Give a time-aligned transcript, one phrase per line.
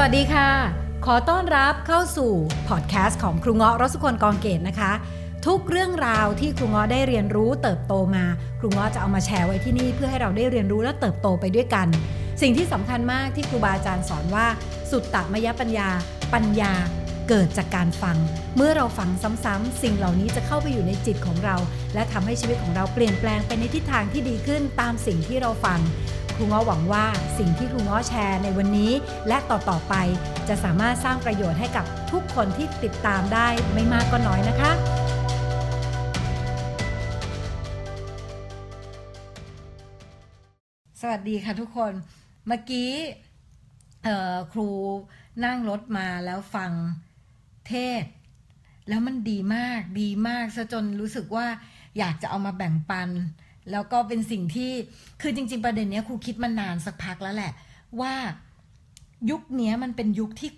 [0.00, 0.50] วัสดีค่ะ
[1.06, 2.32] ขอต้อนรับเข้าสู่
[2.68, 4.92] พอดแคสต์ของครูเงาะรสุคนกองเกตนะคะ
[5.46, 8.24] ทุกเรื่องราวที่ครูเงาะได้เรียนรู้เติบโตมา
[8.60, 11.86] ครูเงาะจะเอามาแชร์ไว้ที่นี่เพื่อให้เราได้เรียนรู้และเติบโตไปด้วยกัน
[12.42, 14.46] สิ่งที่สำคัญมากที่ครูบาอาจารย์สอนว่า
[14.90, 15.88] สุตตมยปัญญา
[16.34, 16.72] ปัญญา
[17.28, 18.16] เกิดจากการฟัง
[18.56, 19.10] เมื่อเราฟัง
[19.44, 21.56] ซ้ำๆสิ่งเหล่านี้จะเข้าไปอยู่ในจิตของเรา
[21.94, 25.80] และทำให้ชีวิตของเราเปลี่ยนแปลงไปในทิศทางที่ดีขึ้นตามสิ่งที่เราฟัง
[26.40, 27.06] ครูง้อหวังว่า
[27.38, 28.92] สิ่งที่ครูง้อแชร์ในวันนี้
[29.28, 29.94] และต่อๆไป
[30.48, 34.72] จะสามารถสร้างประโยชน์ให้กับทุกคนที่ติดตามได้ไม่มากก็น้อยนะคะ
[41.00, 41.92] สวัสดีค่ะทุกคน
[42.46, 42.90] เมื่อกี้
[44.52, 44.68] ครู
[45.44, 46.70] นั่งรถมาแล้วฟัง
[47.68, 48.04] เทศ
[48.88, 51.46] แล้วมันดีมากดีมากซะจนรู้สึกว่า
[51.98, 53.08] อยากจะเอามาแบ่งปัน
[53.72, 54.70] แล้วก็เป็นสิ่งที่
[55.22, 57.52] คือจริง ๆ ประเด็นเนี้ยครูคิดมานานสักพักแล้วแหละ
[58.00, 58.14] ว่า
[59.30, 60.50] ยุคนี้มันเป็นยุคที่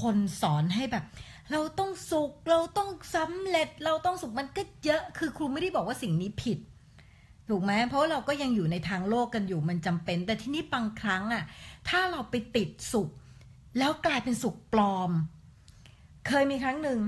[0.00, 1.04] คนสอนให้แบบ
[1.52, 6.58] เราต้องสุขเราต้องสำเร็จ เราต้องสุขมันก็เยอะ คือครูไม่ได้บอกว่าสิ่งนี้ผิด
[7.48, 11.44] ถูกไหมเพราะเราก็ยังอยู่ในทางโลกกันอยู่มันจำเป็น แต่ที่นี่บางครั้งอะ่ะ
[11.88, 13.08] ถ้าเราไปติดสุข
[13.78, 15.10] แล้วกลายเป็นสุขปลอม
[16.28, 16.98] เคยมีครั้งหนึ่ง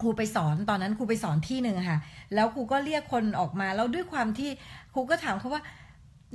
[0.00, 1.98] ครูไปสอนตอนนั้นครูไปสอนที่หนึ่งค่ะ
[2.34, 4.50] แล้วครูก็เรียกคนออกมาแล้วด้วยความที่
[4.94, 5.62] ครูก็ถามเขาว่า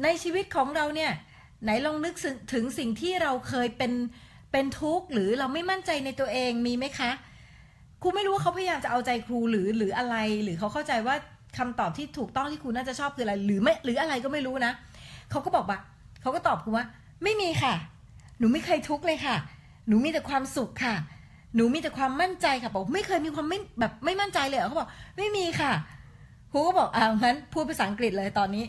[0.04, 1.12] ในชีวิตของเราเนี่ย
[1.64, 2.14] ไหนลองนึก
[2.54, 3.92] ถึงสิ่งที่เราเคยเป็น
[4.52, 7.12] เป็นทุกข์หรือเราไม่มั่นใจในตัวเองมีไหมคะ
[8.02, 11.16] ครูไม่รู้ว่าเขาพยายามจะเอาใจครูหรือหรืออะไร หรือเขาเข้าใจว่า
[11.58, 14.74] คำตอบที่ถูกต้องที่ครูน่าจะชอบคืออะไร หรือไม่หรืออะไรก็ไม่รู้นะ
[15.32, 15.80] เขาก็บอกว่า
[16.22, 16.86] เขาก็ตอบครูว่า
[17.24, 17.74] ไม่มีค่ะ
[18.40, 19.36] หนูไม่เคยทุกข์เลยค่ะ
[19.88, 20.96] หนูมีแต่ความสุขค่ะ
[21.58, 25.72] หนูมีแต่ความมั่นใจค่ะบอกไม่เคยมีความไม่แบบไม่มั่นใจเลยเขาบอกไม่มีค่ะ
[26.52, 28.66] ครูก็บอกอ่างั้นพูดภาษาอังกฤษเลยตอนนี้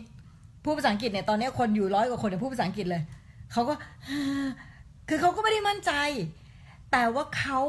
[0.63, 3.01] พูดภาษาอังกฤษเนี่ยตอนนี้คนอยู่ร้อยกว่าคนเนี่ยพูดภาษาอังกฤษเลย
[3.51, 3.73] เขาก็
[5.09, 5.91] คือเขาก็ไม่ได้มั่นใจ
[6.91, 7.59] แต่ว่าเขา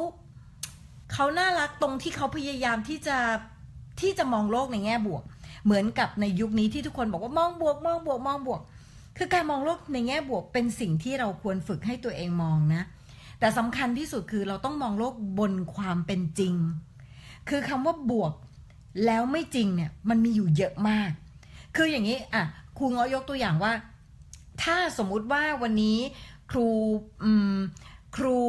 [1.12, 3.18] เขาน่ารักตรงที่เขาพยายามที่จะ
[4.00, 5.22] ที่จะมองโลกในแง่บวก
[5.64, 8.60] เหมือนกับในยุคนี้ที่ทุกคนบอกว่ามองบวก มองบวก มองบวก
[9.18, 12.82] คือการมองโลกในแง่บวกเป็นสิ่งที่เราควรฝึกให้ตัวเองมองนะ
[13.40, 16.54] แต่สำคัญที่สุดคือเราต้องมองโลกบนความเป็นจริง
[17.48, 18.32] คือคำว่าบวก
[19.06, 21.10] แล้วไม่จริงเนี่ยมันมีอยู่เยอะมาก
[21.76, 22.44] คืออย่างนี้อะ
[22.78, 23.72] ครูง้อยกตัวอย่างว่า
[24.62, 25.98] ถ้าสมมุติว่าวันนี้
[26.50, 26.68] ครู
[27.22, 27.56] อืม
[28.16, 28.40] ครู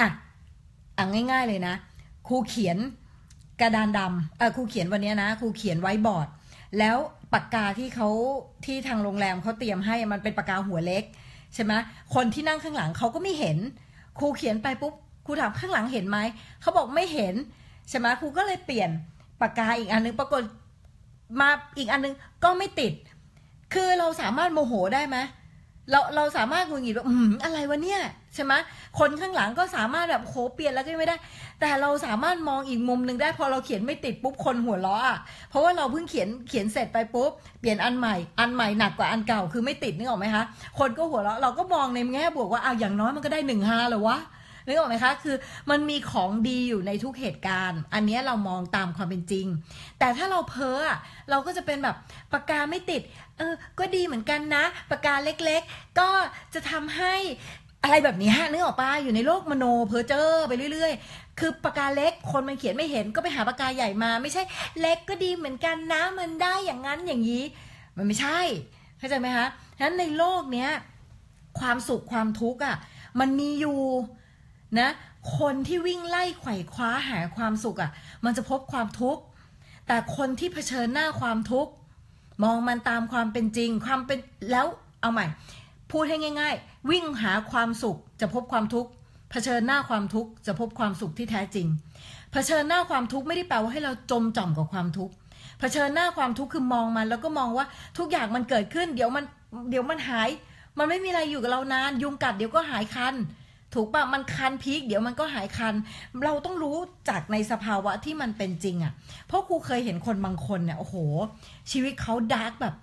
[0.00, 0.08] อะ
[0.96, 1.74] อะง่ายๆเลยนะ
[2.28, 2.78] ครูเขียน
[3.60, 6.28] กระดานดำเออครูเขียนวันนี้นะครูเขียนไว้บอร์ด
[6.78, 6.96] แล้ว
[7.32, 8.08] ปากกาที่เขา
[8.64, 11.04] ที่ทางโรงแรมเขาเตรียมให้มันเป็นปากกาหัวเล็ก
[11.54, 11.72] ใช่ไหม
[12.14, 13.58] คนที่นั่งข้างหลังเขาก็ไม่เห็น
[14.18, 14.94] ครูเขียนไปปุ๊บ
[15.26, 16.18] ครูถามข้างหลังเห็นไหม
[16.60, 17.34] เขาบอกไม่เห็น
[17.88, 18.90] ใช่ไหมครูก็เลยเปลี่ยน
[19.40, 20.42] ปากกาอีกอันนึงปรากฏ
[21.40, 21.48] มา
[21.78, 22.14] อีกอันนึง
[22.44, 22.92] ก็ไม่ติด
[23.74, 25.16] คือเราสามารถโมโหได้ไหม
[25.90, 28.00] เราเราสามารถงุนหงิดว่าอืมอะไรวะเนี่ย
[28.34, 28.52] ใช่ไหม
[28.98, 31.16] คนข้างหลังก็สามารถแบบโหเปลี่ยนแล้วก็ไม่ได้
[31.60, 35.18] แต่เราสามารถมองอีกมุมหนึ่งได้ พอเราเขียนไม่ติดปุ๊บคนหัวเราะอะ
[35.50, 40.44] เพราะว่าเราเพิ่งเขียนเขียนเสร็จไปปุ๊บเปลี่ยนอันใหม่ อันใหม่หนักกว่าอันเก่าคือไม่ติดนึกออกไหมคะ
[40.78, 44.18] คนก็หัวเราะเราก็มองในแง่บวกว่าเอาอย่างน้อยมันก็ได้หนึ่งฮาเลยวะ
[44.66, 45.36] นึกออกไหมคะ คือ
[45.70, 49.46] มันมีของดีอยู่ในทุกเหตุการณ์ อันนี้เรามองตามความเป็นจริง
[49.98, 50.80] แต่ถ้าเราเพ้อ
[51.30, 51.96] เราก็จะเป็นแบบ
[52.32, 53.02] ปากกาไม่ติด
[53.38, 56.08] เออ ก็ดีเหมือนกันนะ ปากกาเล็กๆ ก็
[56.54, 57.14] จะทำให้
[57.84, 64.42] อะไรแบบนี้ฮะนึกออกปะอยู่ในโลกมโนเพอเจอร์ไปเรื่อยๆ คือปากกาเล็กคนมันเขียนไม่เห็นก็ไปหาปากกาใหญ่มา ไม่ใช่
[64.80, 67.42] เล็กก็ดีเหมือนกันนะ มันได้อย่างนั้นอย่างนี้
[67.96, 68.40] มันไม่ใช่
[68.98, 69.46] เข้าใจไหมคะ
[69.76, 70.70] ฉะนั้นในโลกเนี้ย
[71.60, 72.76] ความสุขความทุกข์อะ
[73.20, 73.80] มันมีอยู่
[74.78, 74.90] นะ
[75.38, 77.90] คนที่วิ่งไล่ไขว่คว้าหาความสุขอะ่ะ
[78.24, 79.22] มันจะพบความทุกข์
[79.86, 81.72] แต่คนที่เผชิญหน้าความทุกข์
[82.44, 84.18] มองมันตามความเป็นจริง ความเป็น
[84.50, 84.66] แล้ว
[85.00, 85.26] เอาใหม่
[85.90, 88.90] พูดให้ง่าย ๆ วิ่งหาความสุขจะพบความทุกข์
[89.30, 91.66] เผชิญหน้าความทุกข์จะพบความสุขที่แท้จริง
[92.32, 95.14] เผชิญหน้าความทุกข์ไม่ได้แปลว่าให้เราจมจ่อมกับความทุกข์
[95.58, 97.66] เผชิญหน้าความทุกข์คือมองมัน แล้วก็มองว่า
[97.98, 99.24] ทุกอย่างมันเกิดขึ้น เดี๋ยวมัน
[99.70, 100.28] เดี๋ยวมันหาย
[100.78, 103.14] มันไม่มีอะไรอยู่กับเรานาน ยุงกัดเดี๋ยวก็หายคัน
[103.74, 105.74] ถูกปะมันคันพีคเดี๋ยวมันก็หายคัน
[106.24, 106.76] เราต้องรู้
[107.08, 108.92] จากในสภาวะที่มันเป็นจริงอะ่ะ
[109.26, 110.96] เพราะครูเคยเห็นคนบางคนเนี่ยโอ้โห
[111.70, 112.74] ชีวิตเขาดาร์กแบบ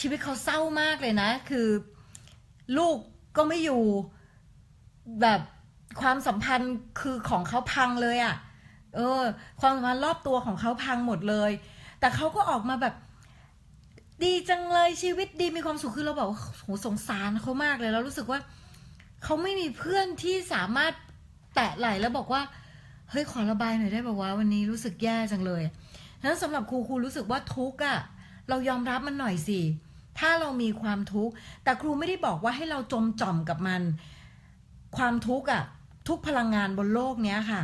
[0.00, 1.68] ชีวิตเขาเศร้ามากเลยนะ คือ
[2.78, 2.96] ลูก
[3.36, 3.82] ก็ไม่อยู่
[5.20, 5.40] แบบ
[6.00, 8.34] ความสัมพันธ์คือของเขาพังเลยอะ่ะ
[8.96, 9.22] เออ
[9.60, 11.50] ความสัมพันธ์รอบตัวของเขาพังหมดเลย
[12.00, 12.94] แต่เขาก็ออกมาแบบ
[14.24, 18.40] ดีจังเลยชีวิตดีมีความสุขคือเราบอกว่าโหสงสารเขามากเลยแล้วรู้สึกว่า
[19.22, 20.92] เขาไม่มีเพื่อนที่สามารถ
[21.54, 22.42] แตะไหลแล้วบอกว่า
[23.10, 25.62] เฮ้ยขอระบายหน่อยได้ป่าวะวันนี้รู้สึกแย่จังเลย
[26.24, 27.98] นั้นสำหรับครูครูรู้สึกว่าทุกข์อะ
[28.48, 29.60] เรายอมรับมันหน่อยสิ
[30.18, 31.32] ถ้าเรามีความทุกข์
[31.64, 33.82] แต่ครูไม่ได้บอกว่าให้เราจมจ่อมกับมัน
[34.96, 35.62] ความทุกข์อะ
[36.08, 37.62] ทุกพลังงานบนโลกเนี้ยค่ะ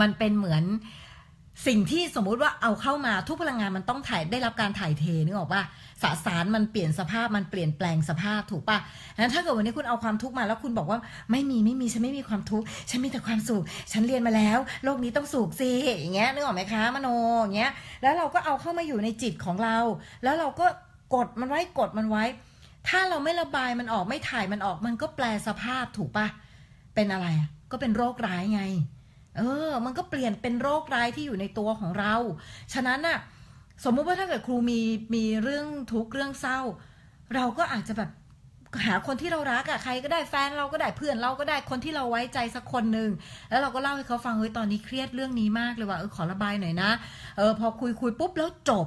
[0.00, 0.64] มันเป็นเหมือน
[1.66, 5.62] สิ่งที่สมมุติว่าเอาเข้ามาทุกพลังงานมันต้องถ่ายได้รับการถ่ายเทนึกออกปะ
[6.02, 8.78] สสารมันเปลี่ยนสภาพมันเปลี่ยนแปลงสภาพถูกปะ
[9.18, 10.98] งั้นถ้าเกิดวันนี้คุณเอาความทุกข์มาแล้วคุณบอกว่า
[11.30, 13.62] ไม่มีไม่มีฉันไม่มีความทุกข์ฉันมีแต่ความสุข
[13.92, 15.70] ฉันเรียนมาแล้ว โลกนี้ต้องสุขสิ
[16.00, 17.08] อย่างเงี้ยนึกออกไหมคะมโน
[17.42, 17.72] อย่างเงี้ย
[18.02, 19.76] แล้วเราก็เอาเข้ามาอยู่ในจิตของเรา
[20.24, 20.66] แล้วเราก็
[21.14, 22.24] กดมันไว้กดมันไว้
[22.88, 26.26] ถ้าเราไม่ระบายมันออกไม่ถ่ายมันออกมันก็แปลสภาพถูกปะ
[26.94, 27.26] เป็นอะไร
[27.70, 28.62] ก็เป็นโรคร้ายไง
[29.36, 32.14] เออ มันก็เปลี่ยนเป็นโรคร้ายที่อยู่ในตัวของเรา
[32.74, 33.18] ฉะนั้นน่ะ
[33.84, 34.80] สมมุติว่าถ้าเกิดครูมี
[35.14, 36.60] มีเรื่องทุกข์เรื่องเศร้า
[37.34, 38.10] เราก็อาจจะแบบ
[38.86, 43.10] หาคนที่เรารักอะใครก็ได้แฟนเราก็ได้เพื่อนเราก็ได้คนที่เราไว้ใจสักคนหนึ่ง
[43.50, 46.90] แล้วเราก็เล่าให้เขาฟังเฮ้ยตอนนี้เครียดเรื่องนี้มากเลยว่าเออขอระบายหน่อยนะ
[47.36, 48.86] เออพอคุยคุยปุ๊บแล้วจบ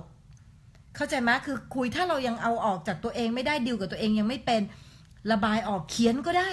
[0.95, 4.61] เข้าใจไหมคือคุยถ้าเรายังเอาออกจากตัวเองไม่ได้ดิวกับตัวเองยังไม่เป็น
[5.31, 6.49] ระบายออกเขียนก็ได้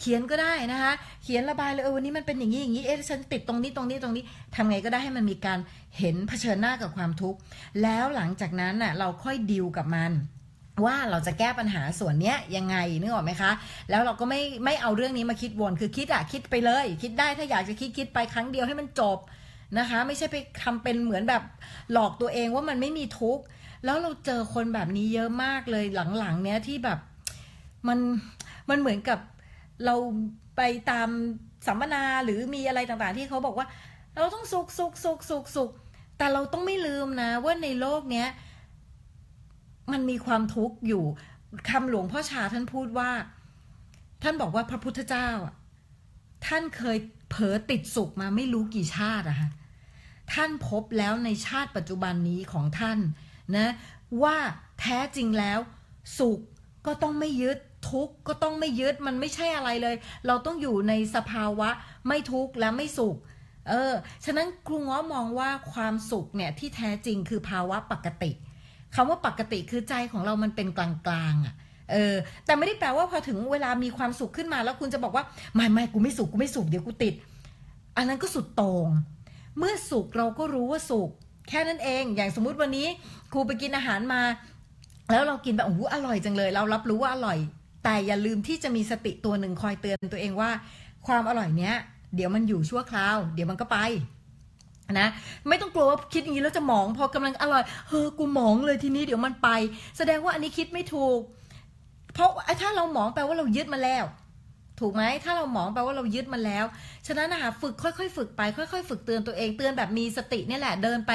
[0.00, 0.92] เขียนก็ได้นะคะ
[1.24, 4.24] เขียนระบายเลยเออวันนี้มันเป็นอย่างนี้อย่างนี้เอ๊ะฉันติดตรงนี้ตรงนี้ตรงนี้
[4.54, 5.58] ทำไงก็ได้ให้มันมีการ
[5.98, 7.38] เห็นเผชิญหน้ากับความทุกข์
[7.82, 10.12] แล้วหลังจากนั้นน่ะเราค่อยดิวกับมัน
[10.84, 13.50] ว่าเราจะแก้ปัญหาส่วนเนี้ยยังไงนึกออกไหมคะ
[13.90, 19.18] แล้วเราก็ไม่ไม่เอาเรื่องนี้มาคิดวนคือคิดอะคิดไปเลย คิดได้ถ้าอยากจะคิดคิดไปครั้งเดียวให้มันจบ
[19.78, 21.42] นะคะ ไม่ใช่ไปทำเป็นเหมือนแบบ
[21.92, 23.42] หลอกตัวเองว่ามันไม่มีทุกข์
[23.84, 25.84] แล้วเราเจอคนแบบนี้เยอะมากเลย
[26.18, 26.98] หลังๆ เนี้ยที่แบบ
[27.88, 27.98] มัน
[28.70, 29.18] มันเหมือนกับ
[29.84, 29.94] เรา
[30.56, 31.08] ไปตาม
[31.66, 33.66] สัมมนาหรือมีอะไรต่างๆ ที่เขาบอกว่า
[34.14, 35.70] เราต้องสุขสุขสุขสุขสุข
[36.18, 38.28] แต่เราต้องไม่ลืมนะว่าในโลกเนี้ย
[39.92, 41.04] มันมีความทุกข์อยู่
[41.70, 43.10] คำหลวงพ่อชาท่านพูดว่า
[44.22, 45.28] ท่านบอกว่าพระพุทธเจ้า
[46.46, 46.98] ท่านเคย
[47.28, 49.50] เผลอติดสุขมาไม่รู้กี่ชาติอะค่ะ
[50.32, 52.98] ท่านพบแล้วในชาติปัจจุบันนี้ของท่าน
[53.56, 53.68] นะ
[54.22, 54.36] ว่า
[54.80, 55.58] แท้จริงแล้ว
[56.18, 56.40] สุข
[56.86, 57.58] ก็ต้องไม่ยึด
[57.90, 59.96] ทุกข์ก็ต้องไม่ยึดมันไม่ใช่อะไรเลย
[60.26, 61.68] เราต้องอยู่ในสภาวะ
[62.08, 63.16] ไม่ทุกข์และไม่สุข
[63.68, 63.92] เออ
[64.24, 68.30] ฉะนั้นครูง้อมองว่าความสุขเนี่ยที่แท้จริงคือภาวะปกติ
[68.94, 70.88] คำว่าปกติคือใจของเรามันเป็นกลา
[71.32, 71.54] งๆอะ
[71.92, 72.14] เออ
[72.46, 75.24] แต่ไม่ได้แปลว่าพอถึงเวลามีความสุขขึ้นมาแล้วคุณจะบอกว่า
[75.54, 77.14] ไม่ไม่กูไม่สุขกูไม่สุขเดี๋ยวกูติด
[77.96, 78.88] อันนั้นก็สุดโต่ง
[79.58, 81.10] เมื่อสุขเราก็รู้ว่าสุข
[81.48, 82.86] แค่นั้นเองอย่างสมมุติวันนี้
[83.32, 84.22] ครูไปกินอาหารมา
[85.12, 87.38] แล้วเรากินแบบโอ้โหอร่อยจังเลย เรารับรู้ว่าอร่อย
[87.84, 90.50] แต่อย่าลืมที่จะมีสติตัวหนึ่งคอยเตือนตัวเองว่า
[91.06, 91.74] ความอร่อยเนี้ย
[92.16, 93.78] เดี๋ยวมันอยู่ชั่วคราว เดี๋ยวมันก็ไป
[95.00, 95.08] นะ
[95.48, 99.48] ไม่ต้องกลัวว่าคิดอย่างนี้แล้วจะหมองพอกำลังอร่อยเฮ้อกูหมองเลยทีนี้เดี๋ยวมันไป
[99.98, 101.18] แสดงว่าอันนี้คิดไม่ถูก
[102.14, 102.30] เพราะ
[102.60, 104.04] ถ้าเราหมองแปลว่าเรายึดมาแล้ว
[104.80, 106.64] ถูกไหมถ้าเราหมองแปลว่าเรายึดมันแล้ว
[107.06, 111.12] ฉะนั้นนะคะฝึกค่อยๆ ฝึกไป ค่อย ๆ ฝึกเตือนตัวเองเตือนแบบมีสติเนี่แหละเดินไป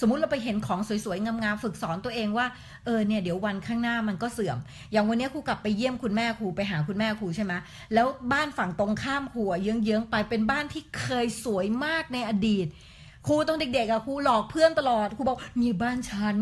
[0.00, 2.46] สมมุติเราไปเห็นของสวยๆงามๆฝึกสอนตัวเองว่า
[2.84, 4.58] เออเนี่ยเดี๋ยววันข้างหน้ามันก็เสื่อม
[4.92, 7.52] อย่างวันนี้ครูกลับไปเยี่ยมคุณแม่ครูไปหาคุณแม่ครูใช่ไหม
[7.94, 12.66] แล้วบ้านฝั่งตรงข้ามครูเยื้องๆไปเป็นบ้านที่เคยสวยมากในอดีต
[13.26, 16.36] ครูตอนเด็กๆอะครูหลอกเพื่อนตลอดครูบอกนี่บ้านฉัน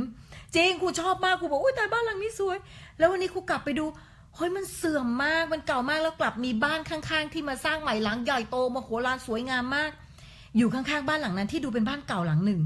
[0.56, 2.58] จริงครูชอบมากครูบอกอุ้ยแต่บ้านหลังนี้สวย
[2.98, 3.84] แล้ววันนี้ครูกลับไปดู
[4.36, 9.90] เฮ้ยมันเสื่อมมากมันเก่ามากแล้วกลับมีบ้านข้างๆ ที่มาสร้างใหม่หลังใหญ่โตมโหฬารสวยงามมาก
[10.56, 12.60] อยู่ข้างๆบ้านหลังนั้นที่ดูเป็นบ้านเก่าหลังหนึ่ง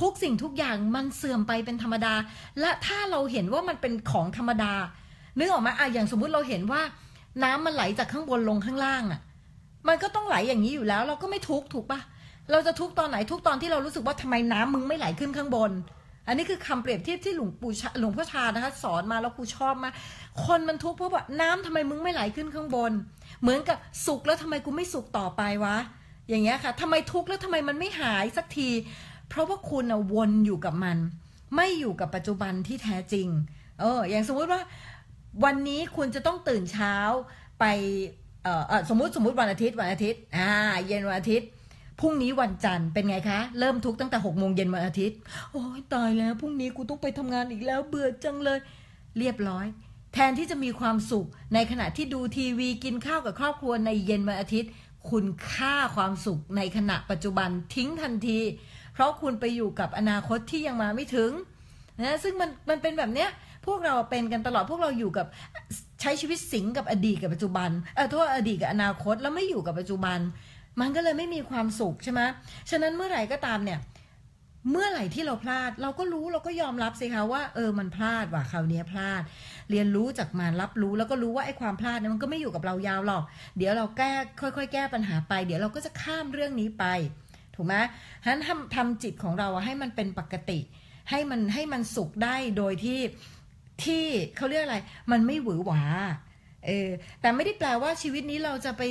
[0.00, 2.14] ทุกสิ่งทุกอย่างมันเสื่อมไปเป็นธรรมดา
[2.60, 4.72] และถ้าเราเห็นว่ามันเป็นของธรรมดา
[5.38, 6.82] นึกออกไหมอะอย่างสมมุติเราเห็นว่า
[7.44, 9.20] น้ำมันไหลจากข้างบนลงข้างล่างอะ
[9.88, 12.00] มันก็ต้องไหลอย่างนี้อยู่แล้ว เราก็ไม่ทุกข์ถูกปะ
[12.50, 15.72] เราจะทุกข์ตอนไหนทุกตอนที่เรารู้สึกว่าทำไมน้ำมึงไม่ไหลขึ้นข้างบน
[16.28, 19.90] อันนี้คือคำเปรียบเทียบที่หลวงปู่หลวงพ่อชานะคะ สอนมาแล้วครูชอบมา
[20.44, 22.92] คนมันทุกข์เพราะว่าน้ำทำไมมึงไม่ไหลขึ้นข้างบน
[23.42, 23.76] เหมือนกับ
[24.06, 25.76] สุขแล้วทำไมกูไม่สุขต่อไปวะ
[26.28, 28.68] อย่างเงี้ยค่ะทำไมทุกข์แล้วทำไมมันไม่หายสักที
[29.28, 30.98] เพราะว่าคุณวนอยู่กับมัน
[31.56, 33.28] ไม่อยู่กับปัจจุบันที่แท้จริง
[33.80, 34.60] เออ อย่างสมมุติว่า
[35.44, 36.94] วันนี้คุณจะต้องตื่นเช้า
[37.60, 37.64] ไป
[38.44, 40.50] เออเออสมมติสมมติวันอาทิตย์วันอาทิตย์อ่า
[40.86, 41.48] เย็นวันอาทิตย์
[42.00, 45.16] พรุ่งนี้วันจันทร์เป็นไงคะ เริ่มทุกตั้งแต่หกโมงเย็นวันอาทิตย์
[45.52, 48.58] โอ้ยตายแล้วพรุ่งนี้กูต้องไปทำงานอีกแล้วเบื่อจังเลย
[49.18, 49.66] เรียบร้อย
[50.14, 54.70] แทนที่จะมีความสุข ในขณะที่ดูทีวีกินข้าวกับครอบครัวในเย็นวันอาทิตย์
[55.10, 58.40] คุณค่าความสุขในขณะปัจจุบันทิ้งทันที
[58.96, 61.30] เพราะคุณไปอยู่กับอนาคตที่ยังมาไม่ถึง
[62.00, 63.30] นะซึ่งมันมันเป็นแบบเนี้ย
[63.66, 65.26] พวกเราเป็นกันตลอดพวกเราอยู่กับ
[66.00, 70.18] ใช้ชีวิตสิงกับอดีตกับปัจจุบันเออโทษอดีตกับอนาคตแล้วไม่อยู่กับปัจจุบัน
[70.80, 72.20] มันก็เลยไม่มีความสุขใช่ไหม
[72.70, 73.80] ฉะนั้นเมื่อไหร่ก็ตามเนี่ย
[74.70, 79.22] เมื่อไหร่ที่เราพลาดเราก็รู้เราก็ยอมรับสิคะว่าเออมันพลาดว่ะคราวนี้พลาด
[79.70, 83.22] เรียนรู้จากมันรับรู้แล้วก็รู้ว่าไอ้ความพลาดเนี่ยมันก็ไม่อยู่กับเรายาวหรอก
[83.56, 86.84] เดี๋ยวเราแก้ค่อย ๆ แก้ปัญหาไป เดี๋ยวเราก็จะข้ามเรื่องนี้ไป
[87.56, 87.74] ถูกไหม
[88.22, 90.60] ฉะนั้นทำทำจิตของเราให้มันเป็นปกติ
[91.10, 93.00] ให้มันให้มันสุขได้โดยที่
[93.84, 94.04] ที่
[94.36, 94.78] เขาเรียกอะไร
[95.12, 95.82] มันไม่หวือหวา
[96.66, 98.82] เออแต่ไม่ได้แปลว่าชีวิตนี้เราจะไป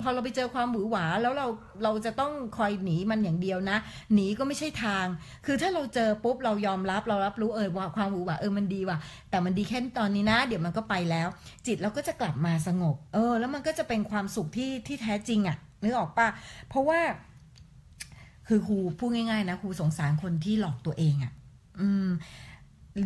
[0.00, 1.46] พอเราไปเจอความหวือหวา แล้วเรา
[1.84, 3.78] เราจะต้องคอยหนีมันอย่างเดียวนะ
[4.14, 5.06] หนีก็ไม่ใช่ทาง
[5.46, 8.98] คือถ้าเราเจอปุ๊บเรายอมรับเรารับรู้เออว่าความหวือหวาเออมันดีว่ะ
[9.30, 11.28] แต่มันดีแค่ตอนนี้นะ เดี๋ยวมันก็ไปแล้ว
[11.66, 16.28] จิตเราก็จะกลับมาสงบ เออ แล้วมันก็จะเป็นความสุขที่ที่แท้จริงอะ่ะนึกออกปะ
[16.68, 17.00] เพราะว่า
[18.52, 21.32] คือครูพูดง่าย ๆ นะครูสงสารคนที่หลอกตัวเองอะ่ะ
[21.80, 22.08] อืม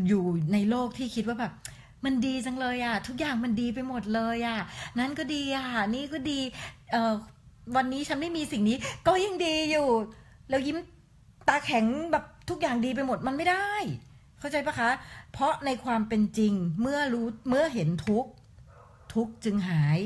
[0.08, 1.52] อยู่ในโลกที่คิดว่าแบบ
[2.04, 4.58] มันดีจังเลยอะทุกอย่างมันดีไปหมดเลยอะ
[4.98, 6.38] นั้นก็ดีอะ นี่ก็ดี
[6.92, 7.14] เอ่อ
[7.76, 9.88] วันนี้ฉันไม่มีสิ่งนี้ ก็ยังดีอยู่
[10.48, 10.78] แล้วยิ้ม
[11.48, 13.68] ตาแข็งแบบทุกอย่างดีไปหมดมันไม่ได้
[14.38, 14.90] เข้าใจปะคะ
[15.32, 18.24] เพราะในความเป็นจริงเมื่อรู้เมื่อเห็นทุก
[19.14, 19.98] ทุกจึงหาย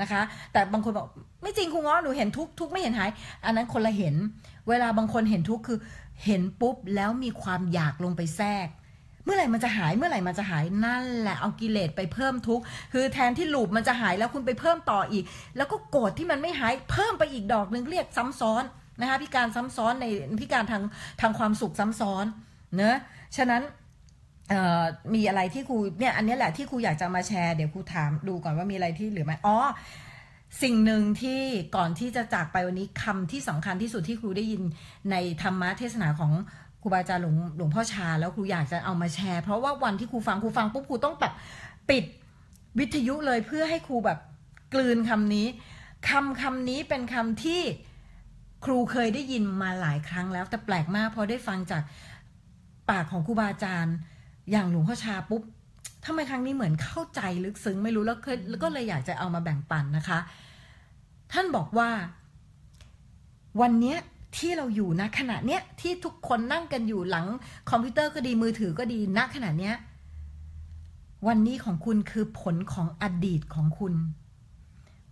[0.00, 1.06] นะคะ แต่บางคนบอก
[1.42, 3.10] ไม่จริงครูง้อหนูเห็นทุกทุกไม่เห็นหาย
[3.44, 4.14] อันนั้นคนละเห็น
[4.70, 5.78] เวลาบางคนเห็นทุกข์คือ
[6.24, 8.68] เห็นปุ๊บแล้วมีความอยากลงไปแทรก
[9.24, 15.24] เมื่อไหร่มันจะหายเมื่อไหร่มันจะหายนั่นแหละเอากิเลสไปเพิ่มทุกข์คือแทนที่หลูปมันจะหายแล้วคุณไปเพิ่มต่ออีก
[15.56, 18.64] แล้วก็โกรธที่มันไม่หายเพิ่มไปอีกดอกหนึ่งเรียกซ้ำซ้อน
[19.00, 20.06] นะคะพิการซ้ำซ้อนใน
[20.40, 20.82] พิการทาง
[21.20, 22.24] ทางความสุขซ้ำซ้อน
[22.76, 22.96] เนอะ
[23.36, 23.62] ฉะนั้น
[25.14, 29.56] มีอะไรที่ครูเนี่ยอันนี้แหละที่ครูอยากจะมาแชร์เดี๋ยวครูถามดูก่อนว่ามีอะไรที่เหลือไหมอ๋อ
[30.62, 31.40] สิ่งหนึ่งที่
[31.76, 34.62] ก่อนที่จะจากไปวันนี้คำที่สำคัญที่สุดที่ครูได้ยิน
[35.10, 36.32] ในธรรมะเทศนาของ
[36.82, 41.32] ครูบาอาจารย์หลวงหลวงพ่อชา แล้วครูอยากจะเอามาแชร์ เพราะว่าวันที่ครูฟังครูฟังปุ๊บครูต้องแบบ
[41.90, 42.04] ปิด
[42.78, 44.18] วิทยุเลยเพื่อให้ครูแบบ
[44.74, 45.46] กลืนคำนี้
[46.08, 47.62] คำคำนี้เป็นคำที่
[48.64, 51.82] ครูเคยได้ยินมาหลายครั้งแล้วแต่แปลกมากพอได้ฟังจาก
[52.90, 53.94] ปากของครูบาอาจารย์
[54.50, 55.42] อย่างหลวงพ่อชาปุ๊บ
[56.04, 58.18] ทำไมครั้งนี้เหมือนเข้าใจลึกซึ้งไม่รู้แล้ว
[58.62, 60.18] ก็เลยอยากจะเอามาแบ่งปันนะคะ
[61.32, 61.88] ท่านบอกว่า
[63.60, 63.96] วันนี้
[64.36, 67.26] ที่เราอยู่นะขณะเนี้ยที่ทุกคนนั่งกันอยู่หลัง
[67.70, 69.74] คอมพิวเตอร์ก็ดีมือถือก็ดีณขณะเนี้ย
[71.28, 73.94] วันนี้ของคุณคือผลของอดีตของคุณ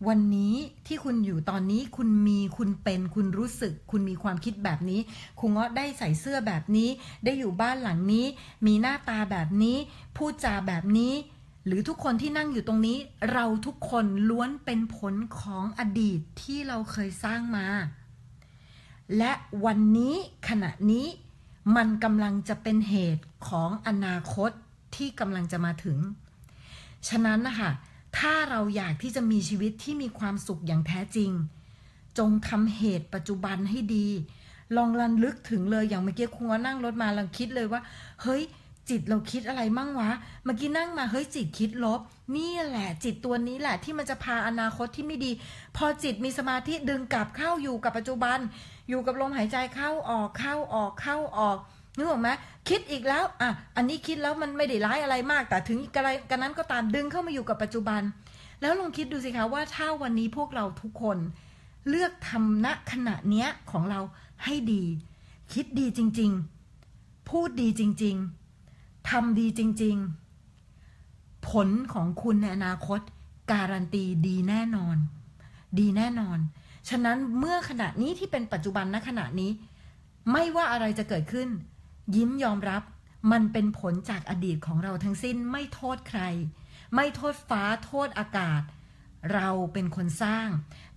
[0.07, 0.55] วันนี้
[0.87, 5.01] ที่คุณอยู่ตอนนี้คุณมีคุณเป็นคุณรู้สึก คุณมีความคิดแบบนี้
[5.41, 6.89] คุณเงาะได้ใส่เสื้อแบบนี้
[7.25, 8.27] ได้อยู่บ้านหลังนี้
[8.67, 9.77] มีหน้าตาแบบนี้
[10.17, 11.13] พูดจาแบบนี้
[11.67, 12.99] หรือทุกคนที่นั่งอยู่ตรงนี้
[13.33, 17.67] เราทุกคนล้วนเป็นผลของอดีตที่เราเคยสร้างมา
[19.17, 19.33] และ
[19.65, 20.15] วันนี้
[20.49, 21.07] ขณะนี้
[21.77, 24.51] มันกำลังจะเป็นเหตุของอนาคต
[24.95, 25.99] ที่กำลังจะมาถึง
[27.09, 27.71] ฉะนั้นนะคะ
[28.17, 31.31] ถ้าเราอยากที่จะมีชีวิตที่มีความสุขอย่างแท้จริง
[32.19, 34.09] จงทำเหตุปัจจุบันให้ดี
[34.77, 37.81] ลองรันลึกถึงเลยอย่างเมื่อกี้คุณนั่งรถมาลังคิดเลยว่า
[38.23, 38.43] เฮ้ย
[38.89, 40.11] จิตเราคิดอะไรมั่งวะ
[40.45, 42.01] เมื่อกี้นั่งมาเฮ้ยจิตคิดลบ
[42.37, 45.31] นี่แหละ จิตตัวนี้แหละที่มันจะพาอนาคตที่ไม่ดี
[45.77, 48.39] พอจิตมีสมาธิดึงกลับเข้าอยู่กับปัจจุบัน
[48.89, 51.59] อยู่กับลมหายใจเข้าออกเข้าออกเข้าออก
[51.99, 52.29] นึกออกไหม
[52.69, 58.03] คิดอีกแล้วอะอันนี้คิดแล้วมันไม่ได้ร้ายอะไรมาก แต่ถึงอะไรกันนั้นก็ตามดึงเข้ามาอยู่กับปัจจุบัน
[58.61, 61.19] แล้วลองคิดดูสิคะว่าถ้าวันนี้พวกเราทุกคน
[61.89, 64.01] เลือกทำณขณะเนี้ยของเรา
[64.45, 64.85] ให้ดี
[65.53, 66.31] คิดดีจริง
[66.81, 68.17] ๆ พูดดีจริง
[68.63, 69.97] ๆทำดีจริง
[70.73, 73.01] ๆ ผลของคุณในอนาคต
[73.53, 74.97] การันตีดีแน่นอน
[75.79, 76.39] ดีแน่นอน
[76.89, 79.51] ฉะนั้นเมื่อขณะนี้ที่เป็นปัจจุบันณขณะนี้
[80.33, 81.49] ไม่ว่าอะไรจะเกิดขึ้น
[82.17, 82.83] ยิ้มยอมรับ
[83.33, 86.23] มันเป็นผลจากอดีตของเราทั้งสิ้นไม่โทษใคร
[86.95, 88.63] ไม่โทษฟ้าโทษอากาศ
[89.35, 90.49] เราเป็นคนสร้าง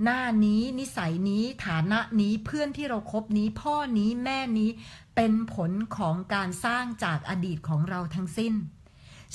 [0.03, 4.69] หน้านี้นิสัยนี้ฐานะนี้เพื่อนที่เราครบนี้ พ่อนี้แม่นี้
[5.15, 8.53] เป็นผลของการสร้างจากอดีตของเราทั้งสิ้น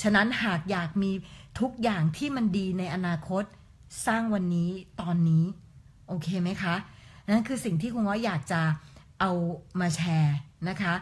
[0.01, 1.11] ฉะนั้นหากอยากมี
[1.59, 3.43] ทุกอย่างที่มันดีในอนาคต
[4.05, 4.69] สร้างวันนี้
[5.01, 5.43] ตอนนี้
[6.07, 6.75] โอเคไหมคะ
[7.29, 8.61] นั่นคือสิ่งที่คุณว่าอยากจะ
[9.21, 9.31] เอา
[9.79, 10.35] มาแชร์
[10.69, 10.93] นะคะ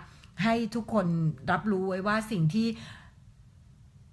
[0.43, 1.07] ให้ทุกคน
[1.51, 2.67] รับรู้ไว้ว่าสิ่งที่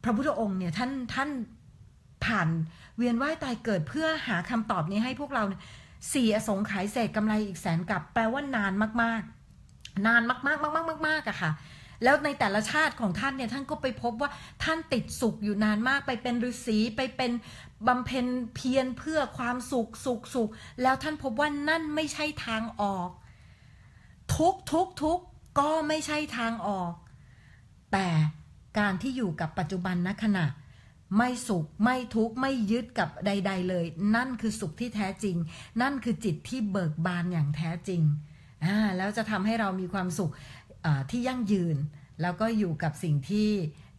[0.02, 1.30] พระพุทธองค์เนี่ยท่านท่าน
[2.24, 2.48] ผ่าน
[2.96, 5.44] เวียนว่ายตายเกิดเพื่อหาคำตอบนี้ให้พวกเรา
[6.12, 9.22] สี่อสงไขยเศษกำไรอีกแสนกับ แปลว่านานมาก
[9.64, 11.50] ๆ นานมากๆ มากๆมากๆอะค่ะ
[12.04, 14.30] แล้วในแต่ละชาติของท่านเนี่ยท่านก็ไปพบว่า
[14.64, 17.32] ท่านติดสุขอยู่นานมาก ไปเป็นฤาษีไปเป็น
[17.86, 20.50] บำเพ็ญเพียรเพื่อความสุขสุขสุข
[20.82, 23.08] แล้วท่านพบว่านั่นไม่ใช่ทางออก
[24.36, 25.20] ทุกทุกทุก
[25.58, 26.92] ก็ไม่ใช่ทางออก
[27.92, 28.08] แต่
[28.78, 30.46] การที่อยู่กับปัจจุบันณขณะ
[31.16, 33.84] ไม่สุขไม่ทุกข์ไม่ยึดกับใด ๆ เลย
[34.16, 35.36] นั่นคือสุขที่แท้จริง
[35.82, 38.02] นั่นคือจิตที่เบิกบานอย่างแท้จริง
[38.64, 40.32] อ่าแล้วจะทำให้เรามีความสุข
[41.10, 41.76] ที่ยั่งยืน
[42.22, 43.50] แล้วก็อยู่กับสิ่งที่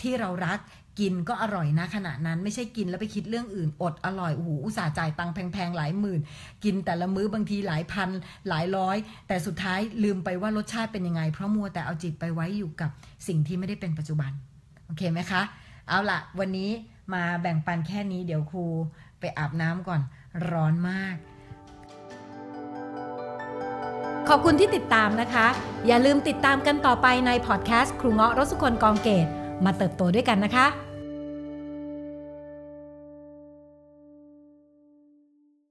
[0.03, 0.59] ที่เรารัก
[0.99, 6.21] กินก็อร่อยนะขณะนั้นไม่ใช่กินแล้วไปคิดเรื่องอื่นอดอร่อยโอ้โหอุตส่าห์จ่ายตังค์แพงๆหลายหมื่น
[6.63, 8.09] กินแต่ละมื้อบางทีหลายพัน
[8.49, 12.91] หลายร้อย แต่สุดท้ายลืมไปว่ารสชาติเป็นยังไง เพราะมัวแต่เอาจิตไปไว้อยู่กับ
[13.27, 14.31] สิ่งที่ไม่ได้เป็นปัจจุบัน
[14.85, 15.41] โอเคไหมคะ
[15.87, 16.71] เอาละวันนี้
[17.13, 18.65] มาแบ่งปันแค่นี้เดี๋ยวครู
[19.19, 20.01] ไปอาบน้ำก่อน
[20.49, 21.15] ร้อนมาก
[24.29, 25.47] ขอบคุณที่ติดตามนะคะ
[25.87, 29.27] อย่าลืมติดตามกันต่อไปในพอดแคสต์ครูเงาะรสุคนกองเกต
[29.65, 30.65] มาเติบโตด้วยกันนะคะ